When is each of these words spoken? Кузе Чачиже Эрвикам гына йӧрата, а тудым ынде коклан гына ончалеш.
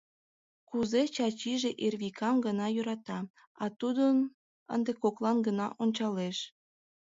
Кузе 0.69 1.01
Чачиже 1.15 1.71
Эрвикам 1.85 2.35
гына 2.45 2.67
йӧрата, 2.75 3.19
а 3.63 3.65
тудым 3.79 4.17
ынде 4.75 4.91
коклан 5.01 5.37
гына 5.47 5.67
ончалеш. 5.83 6.37